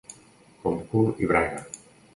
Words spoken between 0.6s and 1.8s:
Com cul i braga.